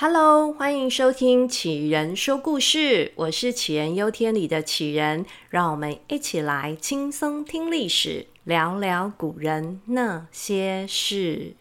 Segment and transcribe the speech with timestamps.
[0.00, 11.56] Hello，欢迎收听杞人说故事，我是杞人忧天里的杞人，让我们一起来轻松听历史，聊聊古人那些事。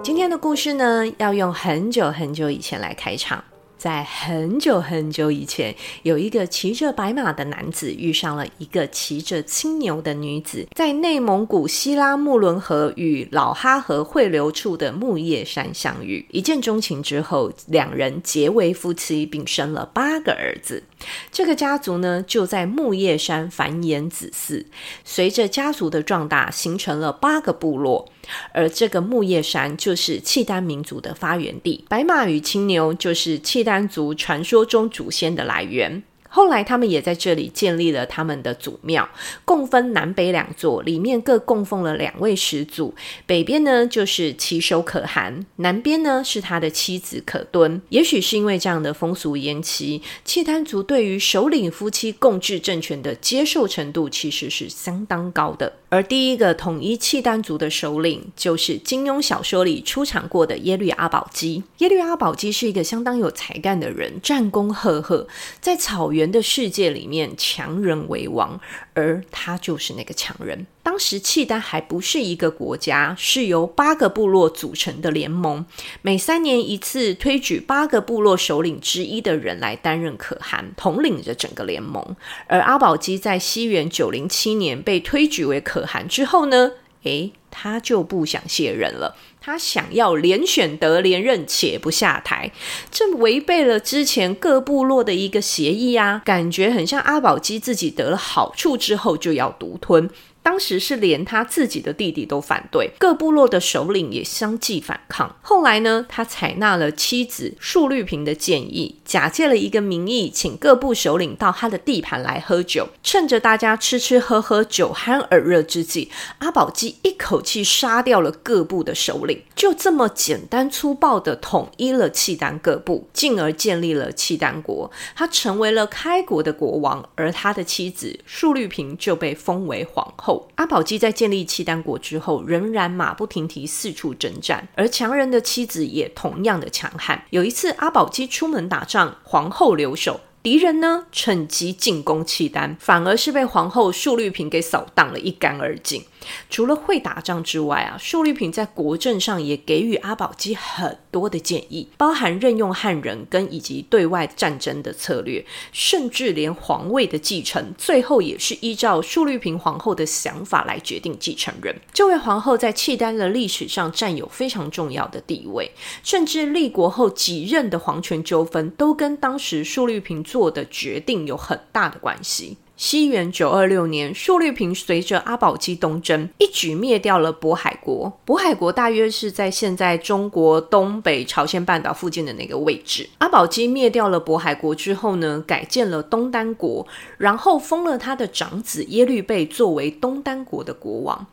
[0.00, 3.42] 今天的故事呢，要用很久很久以前来开场。
[3.84, 20.82] 在很久很久以前，有一个骑着白马的男子遇上了一个骑着青牛的女子，在内蒙古锡拉木伦河与老哈河汇流处的木叶山相遇，一见钟情之后，两人结为夫妻，并生了八个儿子。
[21.30, 24.64] 这个家族呢，就在木叶山繁衍子嗣，
[25.04, 28.08] 随着家族的壮大，形成了八个部落。
[28.52, 36.02] 而这个木叶山就是契丹民族的发源地，白马与青牛就是契丹族传说中祖先的来源。
[36.34, 39.08] 后来，他们也在这里建立了他们的祖庙，
[39.44, 42.92] 共分南北两座，里面各供奉了两位始祖。
[43.24, 47.80] 北边呢，就是其手可汗，南边呢，是他的妻子可敦。
[47.90, 55.72] 也许是因为这样的风俗沿袭，契丹族对于首领夫妻共治政权的接受程度其实是相当高的。
[55.94, 61.62] 而第一个统一契丹族的首领，就是金庸小说里出场过的耶律阿保机。
[61.78, 65.28] 耶律阿保机是一个相当有才干的人，战功赫赫，
[65.60, 68.60] 在草原的世界里面，强人为王，
[68.94, 70.66] 而他就是那个强人。
[70.84, 75.64] 当时契丹还不是一个国家，是由八个部落组成的联盟，
[76.02, 82.14] 每三年一次推举八个部落首领之一的人来担任可汗，统领着整个联盟。
[82.46, 86.72] 而阿保机在西元九零七年被推举为可汗之后呢，
[87.04, 89.16] 诶，他就不想卸任了。
[89.40, 92.50] 他想要连选得连任，且不下台，
[92.90, 100.08] 这违背了之前各部落的一个协议啊，感觉很像阿保机自己得了好处之后就要独吞。
[100.44, 105.34] 当时是连他自己的弟弟都反对，各部落的首领也相继反抗。
[105.40, 112.90] 后来呢，他采纳了妻子述律平的建议，假借了一个名义，请各部首领到他的地盘来喝酒。
[113.02, 116.10] 趁着大家吃吃喝喝、酒酣耳热之际，
[116.40, 124.90] 阿保机一口气杀掉了各部的首领，就这么简单粗暴的统一了契丹各部，进而建立了契丹国。
[125.16, 130.33] 他成为了开国的国王，而他的妻子述律平就被封为皇后。
[130.54, 137.24] 阿保机在建立契丹国之后，仍然马不停蹄四处征战，而强人的妻子也同样的强悍。
[137.30, 140.20] 有一次，阿保机出门打仗，皇后留守。
[140.42, 146.04] 敌人呢，趁机进攻契丹，反而是被皇后述律平给扫荡了一干二净。
[146.50, 161.74] 除了会打仗之外啊，述律平在国政上也给予阿保机很多的建议，包含任用汉人跟以及对外战争的策略，甚至连皇位的继承，最后也是依照述律平皇后的想法来决定继承人。
[161.92, 165.70] 这位皇后在契丹的历史上占有非常重要的地位，
[166.02, 172.56] 甚至立国后几任的皇权纠纷都跟当时述律平做的决定有很大的关系。
[172.76, 178.12] 西元九二六年，述律平随着阿保机东征，一举灭掉了渤海国。
[178.26, 183.08] 渤海国大约是在现在中国东北朝鲜半岛附近的那个位置。
[183.18, 186.84] 阿保机灭掉了渤海国之后呢，改建了东丹国，
[187.16, 191.26] 然后封了他的长子耶律倍作为东丹国的国王。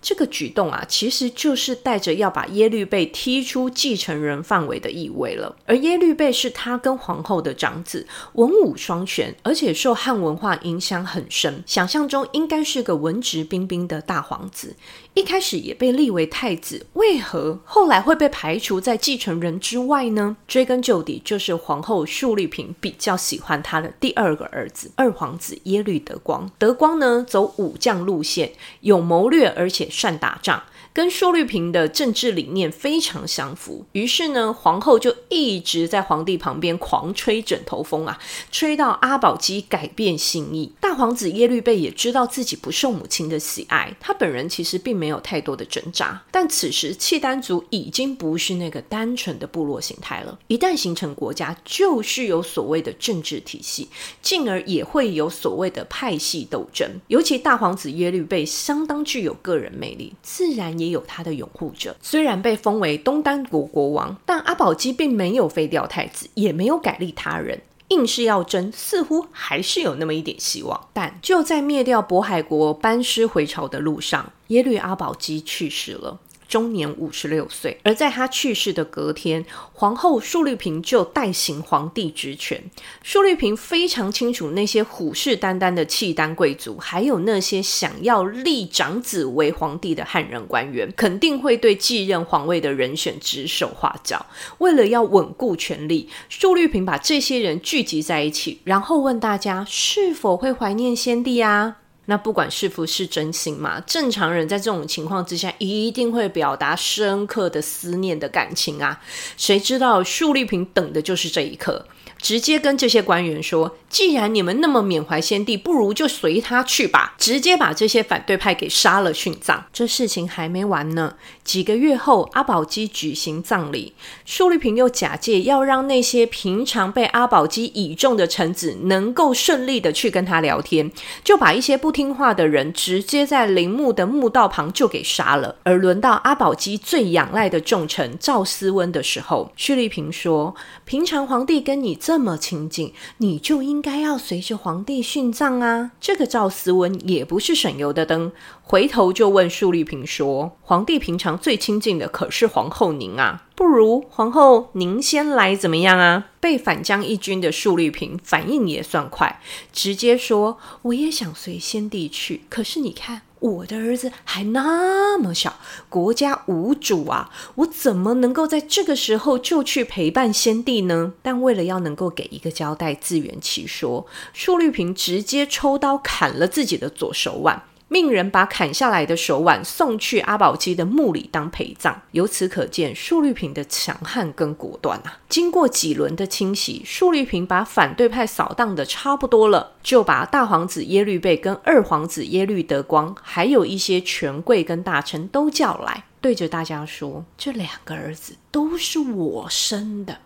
[0.00, 5.56] 这个举动啊，其实就是带着要把耶律倍踢出继承人范围的意味了。
[5.66, 14.76] 而耶律倍是他跟皇后的长子，文武双全，而且受汉文化影响很深，想象中应该是个文质彬彬的大皇子。
[15.14, 20.36] 一开始也被立为太子，为何后来会被排除在继承人之外呢？
[20.46, 26.48] 追根究底，就是皇后述律平比较喜欢他的第二个儿子二皇子耶律德光。
[26.56, 30.62] 德光呢，走武将路线，有谋略，而且善打仗。
[30.98, 38.18] 跟述律平的政治理念非常相符，于是呢，皇后就一直在皇帝旁边狂吹枕头风啊，
[38.50, 40.72] 吹到阿保机改变心意。
[40.80, 46.20] 大皇子耶律倍也知道自己不受母亲的喜爱，他本人其实并没有太多的挣扎。
[46.32, 53.88] 但此时契丹族已经不是那个单纯的部落形态了，一旦形成国家，就是有所谓的政治体系，
[54.20, 56.90] 进而也会有所谓的派系斗争。
[57.06, 60.87] 尤其大皇子耶律倍相当具有个人魅力，自然也。
[60.90, 70.88] 有他的拥护者，虽然被封为东丹国国王，但阿保机并没有废掉太子，也没有改立他人，硬是要争，似乎还是有那么一点希望。
[70.92, 76.18] 但就在灭掉渤海国、班师回朝的路上，耶律阿保机去世了。
[76.48, 77.78] 终年五十六岁。
[77.84, 82.60] 而在他去世的隔天，皇后述律平就代行皇帝职权。
[83.02, 94.24] 述律平非常清楚，那些虎视眈眈的契丹贵族，还有那些想要立长子为皇帝的汉人官员，肯定会对继任皇位的人选指手画脚。
[94.58, 101.76] 为了要稳固权力，述律平把这些人聚集在一起，然后问大家是否会怀念先帝啊？
[102.10, 108.98] 那不管是不是真心嘛，正常人在这种情况之下，一定会表达深刻的思念的感情啊。
[109.36, 111.84] 谁知道树立平等的就是这一刻。
[112.20, 119.64] 直接跟这些官员说：“既然你们那么缅怀先帝，不如就随他去吧。”直接把这些反对派给杀了殉葬。
[119.72, 121.14] 这事情还没完呢。
[121.44, 123.94] 几个月后，阿保机举行葬礼，
[124.24, 130.90] 述律平又假借要让那些平常被阿保机倚重的臣子能够顺利的去跟他聊天，
[131.22, 135.54] 就把一些不听话的人直接在陵墓的墓道旁就给杀了。
[135.62, 140.54] 而轮到阿保机最仰赖的重臣赵思温的时候，述律平说
[140.84, 145.90] ：“平常皇帝跟你。”这么亲近，你就应该要随着皇帝殉葬啊！
[146.00, 148.32] 这个赵思温也不是省油的灯，
[148.62, 165.58] 回头就问述律平说：“皇帝平常最亲近的可是皇后您啊，不如皇后您先来怎么样啊？”被反将一军的述律平反应也算快，直接说：“我也想随先帝去，可是你看。”我的儿子还那么小，
[165.88, 171.12] 国家无主啊，我怎么能够在这个时候就去陪伴先帝呢？
[171.22, 177.62] 但为了要能够给一个交代，自圆其说，束律平直接抽刀砍了自己的左手腕。
[177.88, 182.02] 命人把砍下来的手腕送去阿保机的墓里当陪葬。
[182.12, 185.18] 由此可见，述律平的强悍跟果断啊！
[185.28, 200.18] 经过几轮的清洗，述律平把反对派扫荡的差不多了，就把大皇子耶律倍跟二皇子耶律德光，还有一些权贵跟大臣都叫来，对着大家说：“这两个儿子都是我生的，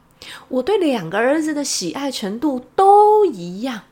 [0.48, 3.82] 我对两个儿子的喜爱程度都一样。”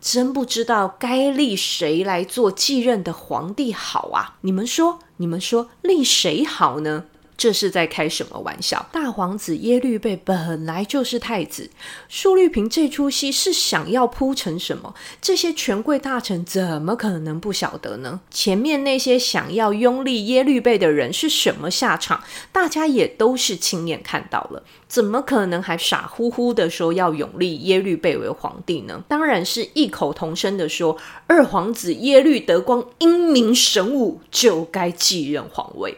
[0.00, 4.36] 真不知道该立谁来做继任的皇帝好啊！
[4.40, 7.04] 你们说，你们说立谁好呢？
[7.40, 8.86] 这是在开什么玩笑？
[8.92, 11.70] 大皇子耶律倍本来就是太子，
[12.06, 14.94] 述律平这出戏是想要铺成什么？
[15.22, 18.20] 这些权贵大臣怎么可能不晓得呢？
[18.30, 22.22] 前面那些想要拥立耶律倍的人是什么下场？
[22.52, 29.02] 大家也都是亲眼看到了，怎么可能还傻乎乎的说要拥立耶律倍为皇帝呢？
[29.08, 35.96] 当然是异口同声的说，二皇子耶律德光英明神武，就该继任皇位。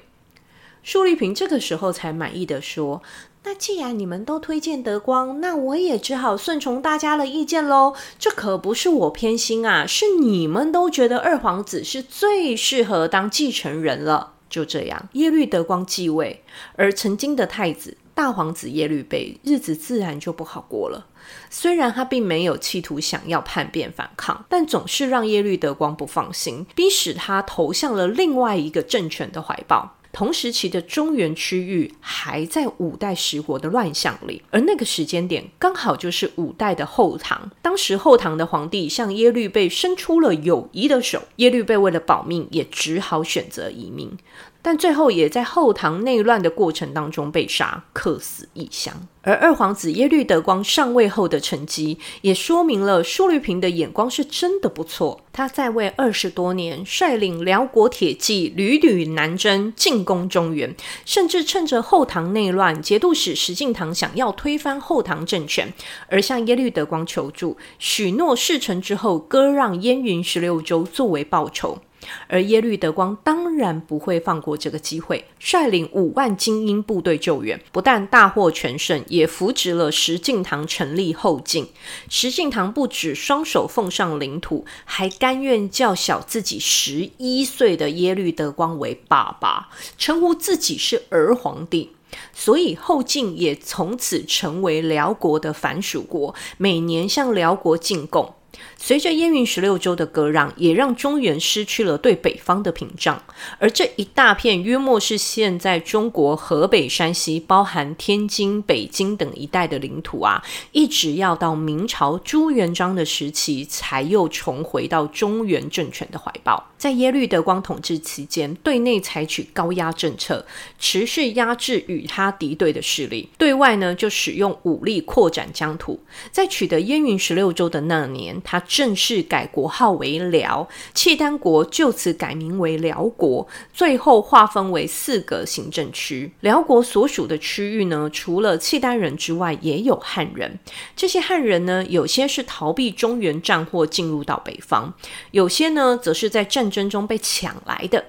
[0.83, 3.03] 述律平这个时候才满意的说
[3.45, 7.95] ：“那既然你们都推荐德光，那我也只好顺从大家的意见喽。
[8.19, 14.35] 这可不是我偏心啊，是你们都觉得二皇子是最适合当继承人了。
[14.51, 16.43] 就这样，耶律德光继位，
[16.77, 21.07] 而曾经的太子大皇子耶律倍日子自然就不好过了。
[21.49, 37.51] 虽然他并没有企图想要叛变反抗，但总是让耶律德光不放心，逼使他投向了另外一个政权的怀抱。”同时期的中原区域还在五代十国的乱象里，而那个时间点刚好就是五代的后唐。
[37.63, 44.17] 当时后唐的皇帝向耶律倍伸出了友谊的手，耶律倍为了保命，也只好选择移民。
[44.63, 48.95] 但最后也在后唐内乱的过程当中被杀，客死异乡。
[49.25, 55.21] 而二皇子耶律德光上位后的成绩，也说明了述律平的眼光是真的不错。
[55.33, 60.75] 他在位二十多年，率领辽国铁骑屡屡南征，进攻中原，
[61.05, 65.73] 甚至趁着后唐内乱，节度使石敬瑭想要推翻后唐政权，
[66.09, 71.79] 而向耶律德光求助，许诺事成之后割让燕云十六州作为报酬。
[72.27, 81.69] 而耶律德光当然不会放过这个机会，率领五万精英部队救援，不但大获全胜，也扶植了石敬瑭成立后晋。
[82.09, 91.93] 石敬瑭不止双手奉上领土，还甘愿叫小自己十一岁的耶律德光为爸爸，称呼自己是儿皇帝。
[92.35, 98.35] 所以后晋也从此成为辽国的藩属国，每年向辽国进贡。
[98.77, 103.23] 随着燕云十六州的割让，也让中原失去了对北方的屏障。
[103.59, 110.43] 而这一大片约莫是现在中国河北、山西，包含天津、北京等一带的领土啊，
[110.73, 116.71] 一直要到明朝朱元璋的时期，才又重回到中原政权的怀抱。
[116.77, 120.45] 在耶律德光统治期间，对内采取高压政策，
[120.81, 126.03] 持续压制与他敌对的势力；对外呢，就使用武力扩展疆土。
[126.33, 136.33] 在取得燕云十六州的那年，他正式改国号为辽，契丹国就此改名为辽国，最后划分为四个行政区。
[136.41, 140.59] 辽国所属的区域呢，除了契丹人之外，也有汉人。
[140.95, 144.93] 这些汉人呢，有些是逃避中原战祸进入到北方，
[145.31, 148.05] 有些呢，则是在战争中被抢来的。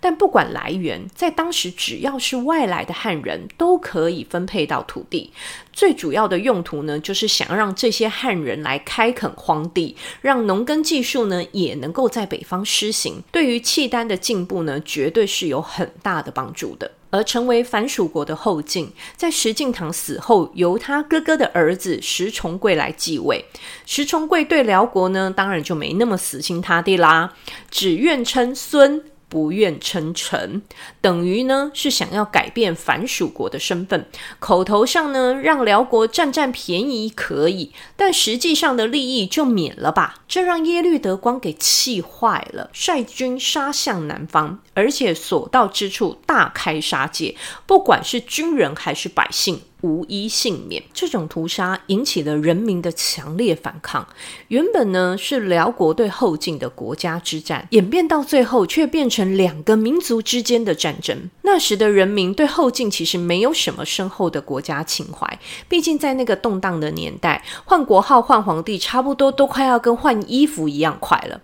[0.00, 5.32] 但不管来源，在当时只要是外来的汉人都可以分配到土地。
[5.72, 13.22] 最主要的用途呢，就是想要让这些汉人来开垦荒地，让农耕技术呢也能够在北方施行。
[13.30, 16.90] 对于契丹的进步呢，绝对是有很大的帮助的。
[17.10, 23.42] 而成为藩属国的后晋，在石敬瑭死后，由他哥哥的儿子石重贵来继位。
[23.86, 27.32] 石重贵对辽国呢，当然就没那么死心塌地啦，
[27.70, 29.02] 只愿称孙。
[29.28, 30.62] 不愿称臣，
[31.00, 34.06] 等于呢是想要改变藩属国的身份。
[34.38, 40.22] 口头上呢让辽国占占便宜可以，但实际上的利益就免了吧。
[40.26, 47.34] 这让耶律德光给气坏了，率军杀向南方，而且所到之处大开杀戒，
[47.66, 49.60] 不管是军人还是百姓。
[49.82, 50.82] 无一幸免。
[50.92, 54.04] 这种屠杀引起了人民的强烈反抗。
[54.48, 61.30] 原本呢是辽国对后晋的国家之战，演变到最后却变成两个民族之间的战争。
[61.42, 71.40] 那时的人民对后晋其实没有什么深厚的国家情怀，毕竟在那个动荡的年代，换国号、换皇帝，差不多都快要跟换衣服一样快了。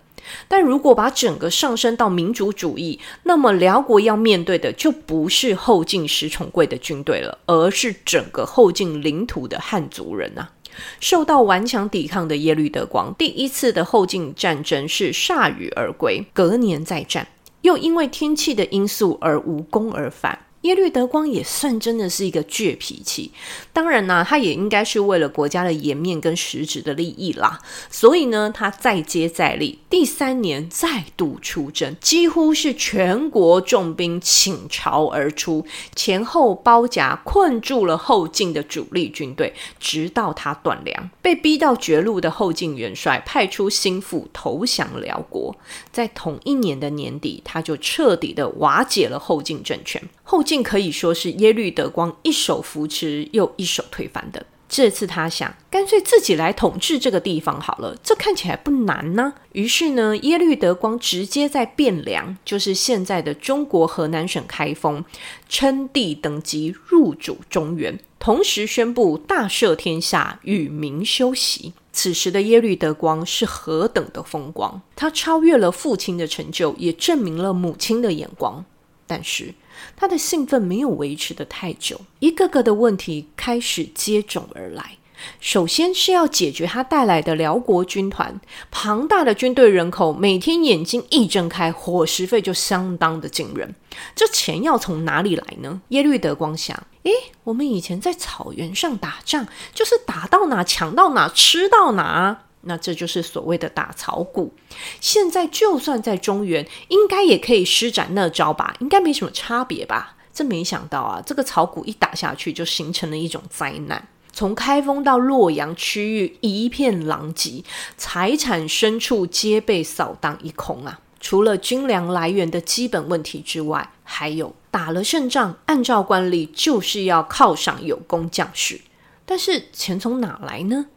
[0.47, 10.51] 但如果把整个上升到民族主义，那么辽国要面对的就不是后晋石重贵的军队了，而是整个后晋领土的汉族人啊！
[10.99, 17.27] 受到顽强抵抗的耶律德光，第一次的后晋战争是铩羽而归，隔年再战，
[17.61, 20.44] 又因为天气的因素而无功而返。
[20.65, 23.31] 耶律德光也算真的是一个倔脾气，
[23.71, 27.59] 当然呢，他也应该是为了国家的颜面跟实质的利益啦。
[27.91, 35.63] 所以呢，他再接再厉，第三年再度出征，几乎是全国重兵倾巢而出，
[35.95, 41.11] 前后包夹，困住了后晋的主力军队，直到他断粮。
[41.21, 45.55] 被逼到绝路的后晋元帅派出心腹投降辽国，
[45.91, 50.01] 在同一年的年底，他就彻底的瓦解了后晋政权。
[50.23, 54.45] 后晋可以说是耶律德光一手扶持又一手推翻的。
[54.67, 59.33] 这次他想，干脆自己来统治这个地方好了，这看起来不难呢。
[59.51, 65.05] 于是呢，耶律德光直接在汴梁，就是现在的中国河南省开封，
[65.47, 71.73] 称帝登基，入主中原，同时宣布大赦天下，与民休息。
[71.93, 78.65] 此时的耶律德光是何等的风光，他超越了父亲的成就，也证明了母亲的眼光。
[79.07, 79.53] 但是，
[79.95, 84.97] 他的兴奋没有维持得太久，一个个的问题开始接踵而来。
[85.39, 93.73] 首先是要解决他带来的辽国军团，庞大的军队人口，每天眼睛一睁开，伙食费就相当的惊人。
[94.13, 95.81] 这钱要从哪里来呢？
[95.89, 97.11] 耶律德光想，诶，
[97.43, 102.44] 我们以前在草原上打仗，就是打到哪抢到哪，吃到哪。
[102.65, 104.53] 那这就是所谓的打草谷。
[104.99, 108.75] 现在就算在中原，应该也可以施展那招吧？
[108.79, 110.15] 应该没什么差别吧？
[110.33, 114.07] 这没想到啊，这个草谷一打下去，就形成了一种灾难。
[114.33, 117.63] 从开封到洛阳区域一片狼藉，
[117.95, 120.99] 财产牲畜皆被扫荡一空啊！
[121.21, 128.81] 除了军粮来源的基本问题之外，还有打了胜仗，按照惯例就是要犒赏有功将士，
[129.25, 130.87] 但是钱从哪来呢？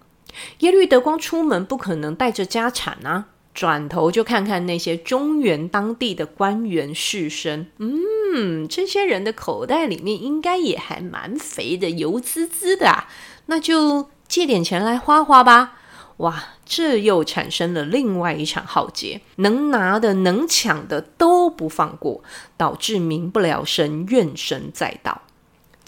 [0.60, 13.08] 耶律德光出门不可能带着家产啊，转头就看看那些中原当地的官员士绅，嗯，这些人的口袋里面应该也还蛮肥的，油滋滋的啊，
[13.46, 15.74] 那就借点钱来花花吧。
[16.18, 22.24] 哇，这又产生了另外一场浩劫，能拿的、能抢的都不放过，
[22.56, 25.22] 导致民不聊生，怨声载道。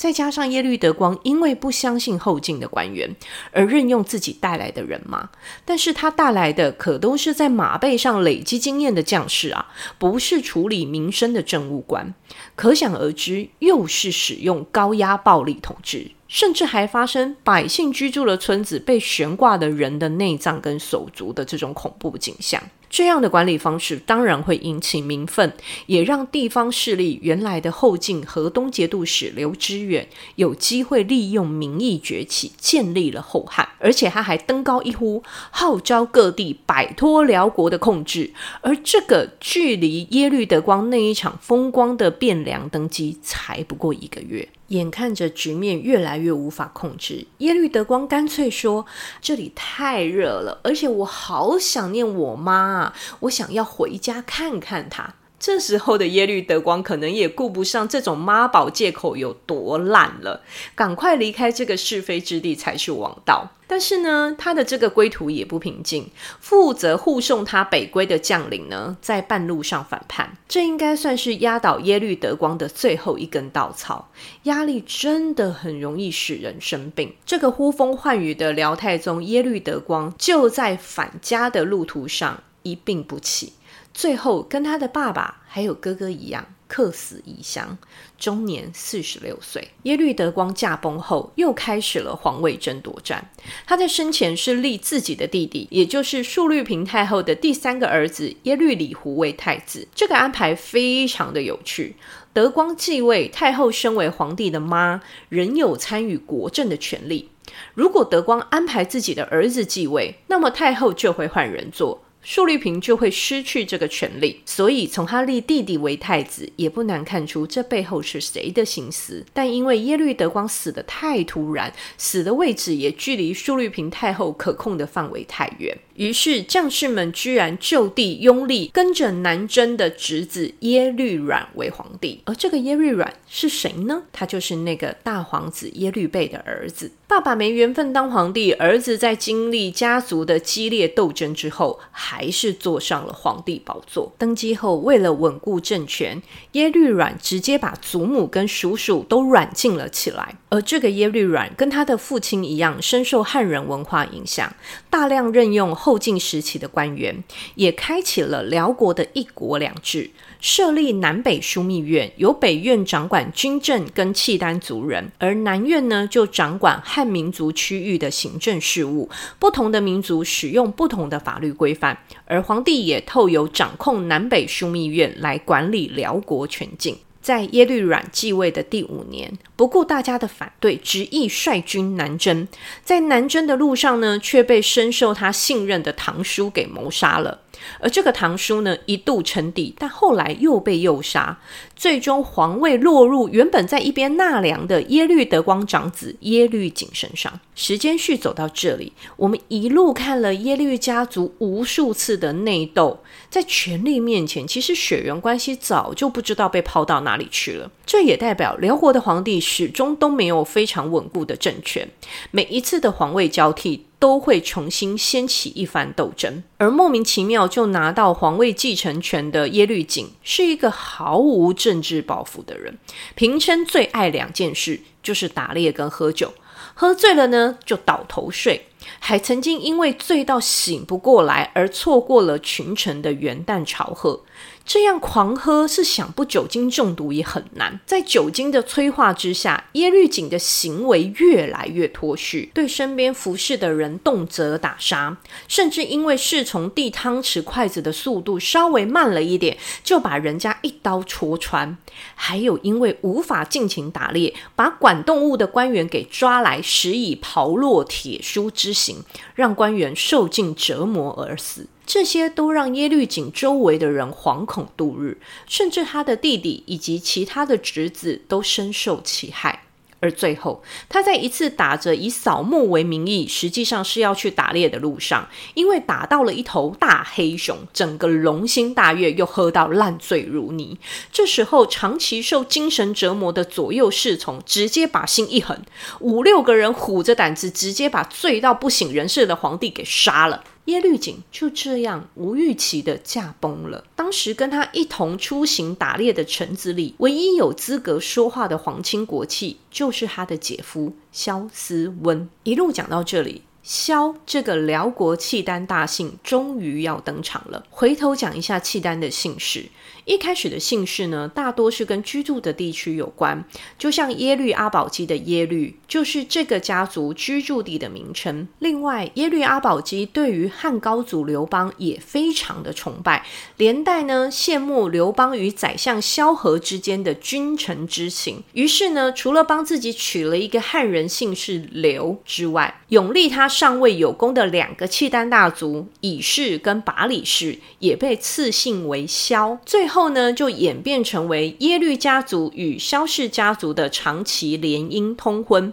[0.01, 3.15] 再加上耶律德光因为不相信后晋的官员，
[3.53, 5.29] 而任用自己带来的人马，
[5.67, 9.67] 但是他带来的可都是在马背上累积经验的将士啊，
[9.99, 12.15] 不是处理民生的政务官，
[12.57, 16.13] 可想而知，又是使用高压暴力统治。
[16.27, 22.63] 甚至还发生百姓居住的村子被悬挂的人的内脏跟手足的这种恐怖景象。
[22.91, 25.53] 这样的管理方式当然会引起民愤，
[25.87, 33.69] 也让地方势力原来的后晋河东节度使刘知远有机会利用民意崛起，建立了后汉。
[33.79, 38.33] 而且他还登高一呼，号召各地摆脱辽国的控制。
[38.61, 44.49] 而这个距离耶律德光那一场风光的汴梁登基才不过一个月。
[44.71, 48.87] 眼看着局面越来越无法控制，耶律德光干脆说
[49.23, 60.43] ：“这里太热了，而且我好想念我妈啊，我想要回家看看她。”这时候的耶律德光可能也顾不上这种妈宝借口有多烂了，
[60.75, 63.49] 赶快离开这个是非之地才是王道。
[63.67, 74.11] 但是呢，他的这个归途也不平静，负责护送他北归的将领呢，在半路上反叛，这应该算是压倒耶律德光的最后一根稻草。
[74.43, 77.15] 压力真的很容易使人生病。
[77.25, 83.55] 这个呼风唤雨的辽太宗耶律德光，就在返家的路途上一病不起。
[84.01, 87.77] 最后，跟他的爸爸还有哥哥一样，客死异乡，
[88.19, 89.73] 终年四十六岁。
[89.83, 93.31] 耶律德光驾崩后，又开始了皇位争夺战。
[93.67, 99.87] 他在生前是立自己的弟弟，也就是述律平太后的第三个儿子耶律里胡为太子。
[99.95, 101.97] 这个安排非常的有趣。
[102.33, 107.29] 德光继位，太后身为皇帝的妈，仍有参与国政的权利。
[107.75, 112.03] 如果德光安排自己的儿子继位，那么太后就会换人做。
[112.23, 119.25] 述律平就会失去这个权利，所以从他立弟弟为太子，也不难看出这背后是谁的心思。
[119.33, 125.77] 但因为耶律德光死得太突然，死的位置也距离述律平太后可控的范围太远。
[125.95, 134.03] 于是将士们居然就地拥立跟着南征的侄子耶律阮为皇帝，而这个耶律阮是谁呢？
[134.11, 136.91] 他就是那个大皇子耶律倍的儿子。
[137.07, 141.79] 爸爸没缘分当皇帝，儿子在经历家族的激烈斗争之后，
[142.11, 144.13] 还是坐上了皇帝宝座。
[144.19, 146.21] 登基后，为了稳固政权，
[146.53, 150.35] 耶律阮直接把祖母跟叔叔都软禁了起来。
[150.49, 154.53] 而这个耶律阮跟他的父亲一样，深受汉人文化影响，
[154.91, 157.23] 大量任用后晋时期的官员，
[157.55, 169.09] 也开启了辽国的一国两制，设立南北枢密院，由北院掌管军政跟契丹族人，而南院呢就掌管汉民族区域的行政事务。
[169.39, 176.97] 不同的民族使用不同的法律规范，而皇帝也透由掌控南北枢密院来管理辽国全境。
[177.21, 182.49] 在耶律阮继位的第五年，不顾大家的反对，执意率军南征。
[182.83, 187.43] 在南征的路上呢，却被深受他信任的堂叔给谋杀了。
[187.79, 191.39] 而这个堂叔呢，一度称帝，但后来又被诱杀，
[191.77, 197.41] 最终皇位落入原本在一边纳凉的耶律德光长子耶律璟身上。
[197.55, 207.71] 时间序走到这里，我们一路看了耶律家族无数次的内斗，在权力面前，其实血缘关系早就不知道被抛到哪里去了。
[207.85, 211.89] 这也代表辽国的皇帝始终都没有非常稳固的政权，
[212.31, 222.79] 每一次的皇位交替，都会重新掀起一番斗争，而莫名其妙就拿到皇位继承权的耶律璟是一个毫无政治抱负的人，
[223.15, 226.33] 平生最爱两件事，就是打猎跟喝酒，
[226.75, 228.67] 喝醉了呢就倒头睡，
[228.99, 234.25] 还曾经因为醉到醒不过来而错过了群臣的元旦朝贺。
[234.65, 237.81] 这样狂喝是想不酒精中毒也很难。
[237.85, 245.17] 在酒精的催化之下，耶律璟的行为越来越脱序，对身边服侍的人动辄打杀，
[245.49, 251.77] 甚至因为侍从递汤匙筷子的速度稍微慢了一点，就把人家一刀戳穿。
[252.15, 259.03] 还有因为无法尽情打猎，把管动物的官员给抓来，施以炮烙铁书之刑，
[259.35, 261.67] 让官员受尽折磨而死。
[261.93, 269.65] 这些都让耶律璟周围的人惶恐度日，甚至他的弟弟以及其他的侄子都深受其害。
[269.99, 280.79] 而最后，他在一次打着以扫墓为名义，实际上是要去打猎的路上，因为打到了一头大黑熊，整个龙心大悦，又喝到烂醉如泥。
[281.11, 285.61] 这时候，长期受精神折磨的左右侍从直接把心一横，
[285.99, 290.45] 五六个人虎着胆子，直接把醉到不省人事的皇帝给杀了。
[290.67, 293.85] 耶律璟就这样无预期的驾崩了。
[293.97, 302.29] 当时跟他一同出行打猎的臣子里，唯一有资格说话的皇亲国戚，就是他的姐夫萧思温。
[302.45, 303.43] 一路讲到这里。
[303.63, 307.63] 萧这个辽国契丹大姓终于要登场了。
[307.69, 309.67] 回头讲一下契丹的姓氏，
[310.07, 313.45] 一开始的姓氏呢，大多是跟居住的地区有关，
[313.79, 318.49] 就像耶律阿保机的耶律，就是这个家族居住地的名称。
[318.59, 323.25] 另外，耶律阿保机对于汉高祖刘邦也非常的崇拜，
[323.59, 328.43] 连带呢羡慕刘邦与宰相萧何之间的君臣之情。
[328.55, 333.51] 于是呢，除了帮自己取了一个汉人姓氏刘之外，永立他。
[333.51, 345.73] 上位有功的两个契丹大族乙氏跟拔里氏也被赐姓为萧，最后呢就演变成为耶律家族与萧氏家族的长期联姻通婚。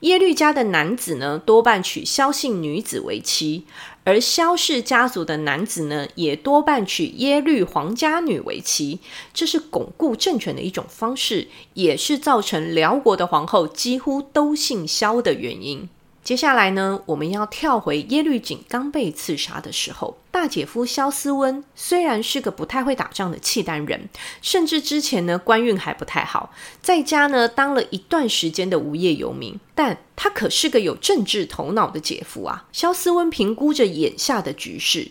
[0.00, 3.64] 耶律家的男子呢多半娶萧姓女子为妻，
[4.04, 9.00] 而萧氏家族的男子呢也多半娶耶律皇家女为妻，
[9.32, 15.88] 这是巩固政权的一种方式，也是造成辽国的皇后几乎都姓萧的原因。
[16.24, 24.08] 接下来呢，我们要跳回耶律璟刚被刺杀的时候，大姐夫萧思温虽然是个不太会打仗的契丹人，
[24.40, 32.64] 甚至之前呢官运还不太好，在家呢当了一段时间的无业游民，但他可是个有政治头脑的姐夫啊。
[32.72, 35.06] 萧思温评估着眼下的局势。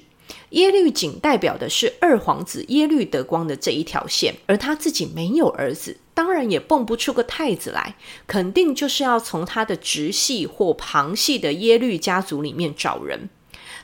[0.50, 7.96] 耶律璟代表的是二皇子耶律德光的这一条线，而他自己没有儿子，当然也蹦不出个太子来，
[8.28, 13.30] 肯定就是要从他的直系或旁系的耶律家族里面找人。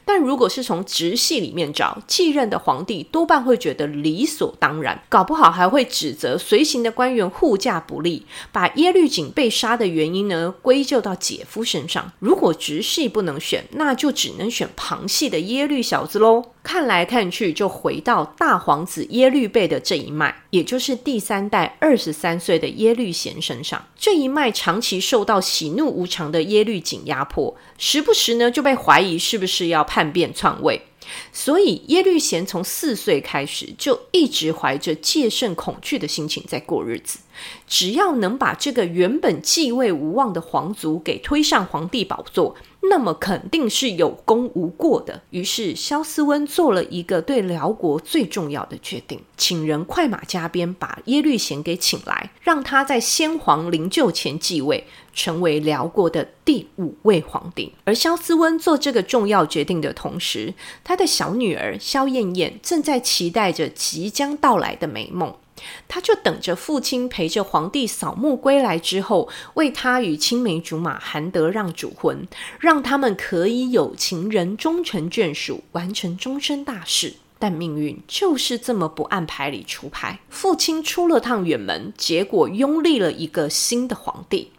[0.05, 12.11] 但如果是从直系里面找继任的皇帝，多半会觉得理所当然，搞不好还会指责随行的官员护驾不力，把耶律璟被杀的原因呢归咎到姐夫身上。
[12.17, 16.53] 如果直系不能选，那就只能选旁系的耶律小子喽。
[16.71, 23.83] 看来看去，就回到大皇子耶律倍的这一脉，也就是第三代二十三岁的耶律贤身上。
[23.97, 30.79] 这一脉长期受到喜怒无常的耶律璟压迫，时不时呢就被怀疑是不是要叛变篡位。
[31.33, 37.17] 所以耶律贤从四岁开始就一直怀着戒慎恐惧的心情在过日子。
[37.65, 45.21] 只要能把这个原本继位无望的皇族给推上皇帝宝座，那么肯定是有功无过的。
[45.31, 57.73] 于是萧思温做了一个对辽国最重要的决定，请人快马加鞭把耶律贤给请来，让他在先皇灵柩前继位，成为辽国的第五位皇帝。
[57.83, 65.35] 而萧思温做这个重要决定的同时，他的小女儿萧燕燕正在期待着即将到来的美梦。
[65.87, 72.27] 他就等着父亲陪着皇帝扫墓归来之后，为他与青梅竹马韩德让主婚，
[72.59, 77.15] 让他们可以有情人终成眷属，完成终身大事。
[77.41, 84.51] 但命运就是这么不按牌理出牌，父亲出了趟远门，结果拥立了一个新的皇帝。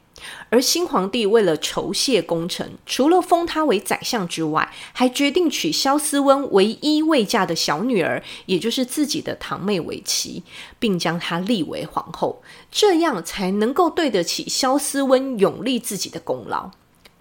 [0.51, 10.43] 而新皇帝为了酬谢功臣，除了封他为宰相之外，还决定娶萧思温唯一未嫁的小女儿，也就是自己的堂妹为妻，
[10.79, 16.71] 并将她立为皇后，这样才能够对得起萧思温永立自己的功劳。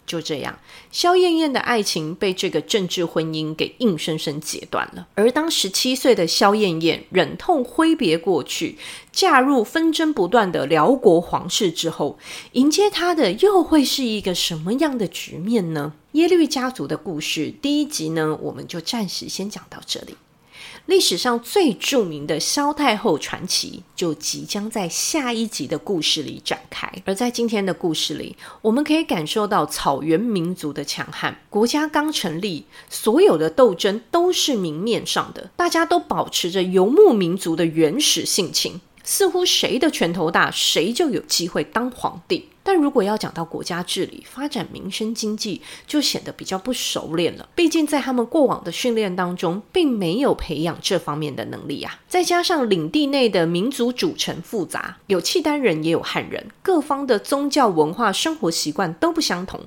[0.10, 0.58] 就这样，
[0.92, 5.08] 萧燕燕的爱情被这个政治婚姻给硬生生截断了。
[5.14, 8.80] 而当十七岁的萧燕燕忍痛挥别过去，
[9.12, 12.18] 嫁入纷争不断的辽国皇室之后，
[12.54, 15.94] 迎接她的又会是一个什么样的局面呢？
[16.14, 20.16] 耶律家族的故事第一集呢，我们就暂时先讲到这里。
[20.86, 26.92] 历史上最著名的萧太后传奇，就即将在下一集的故事里展开。
[27.06, 31.40] 而在今天的故事里，我们可以感受到草原民族的强悍。
[31.50, 42.48] 国家刚成立，所有的斗争都是明面上的，大家都保持着游牧民族的原始性情，似乎谁的拳头大，谁就有机会当皇帝。
[42.62, 47.50] 但如果要讲到国家治理、发展民生经济，就显得比较不熟练了。
[47.56, 52.00] 毕竟在他们过往的训练当中，并没有培养这方面的能力啊。
[52.08, 59.62] 再加上领地内的民族组成复杂，有契丹人，也有汉人，各方的宗教文化、生活习惯都不相同，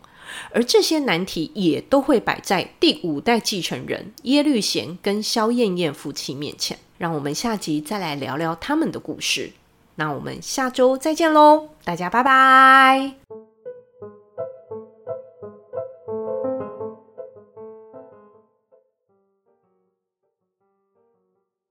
[0.53, 6.79] 而这些难题也都会摆在第五代继承人耶律贤跟萧燕燕夫妻面前。
[7.03, 9.51] 让我们下集再来聊聊他们的故事。
[9.97, 13.22] 那我们下周再见喽，大家拜拜。